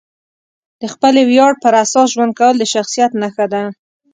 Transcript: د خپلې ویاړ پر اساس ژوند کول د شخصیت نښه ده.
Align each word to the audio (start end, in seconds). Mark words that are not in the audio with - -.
د 0.81 0.83
خپلې 0.93 1.21
ویاړ 1.29 1.51
پر 1.63 1.73
اساس 1.83 2.07
ژوند 2.15 2.33
کول 2.39 2.55
د 2.59 2.63
شخصیت 2.73 3.11
نښه 3.21 3.45
ده. 3.53 3.63